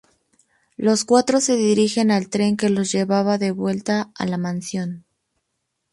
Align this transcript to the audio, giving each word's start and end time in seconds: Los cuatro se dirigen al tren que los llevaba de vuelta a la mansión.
Los 0.77 1.05
cuatro 1.05 1.39
se 1.39 1.55
dirigen 1.57 2.09
al 2.09 2.27
tren 2.27 2.57
que 2.57 2.71
los 2.71 2.91
llevaba 2.91 3.37
de 3.37 3.51
vuelta 3.51 4.11
a 4.15 4.25
la 4.25 4.39
mansión. 4.39 5.05